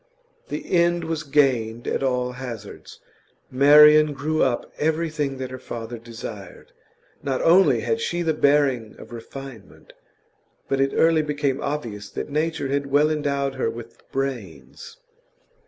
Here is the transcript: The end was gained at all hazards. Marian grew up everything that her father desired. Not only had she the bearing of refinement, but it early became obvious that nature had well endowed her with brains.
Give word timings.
The 0.49 0.71
end 0.75 1.03
was 1.03 1.21
gained 1.21 1.87
at 1.87 2.01
all 2.01 2.31
hazards. 2.31 3.01
Marian 3.51 4.13
grew 4.13 4.41
up 4.41 4.73
everything 4.79 5.37
that 5.37 5.51
her 5.51 5.59
father 5.59 5.99
desired. 5.99 6.71
Not 7.21 7.39
only 7.43 7.81
had 7.81 8.01
she 8.01 8.23
the 8.23 8.33
bearing 8.33 8.95
of 8.97 9.11
refinement, 9.11 9.93
but 10.67 10.81
it 10.81 10.89
early 10.95 11.21
became 11.21 11.61
obvious 11.61 12.09
that 12.09 12.31
nature 12.31 12.69
had 12.69 12.87
well 12.87 13.11
endowed 13.11 13.53
her 13.53 13.69
with 13.69 13.99
brains. 14.11 14.97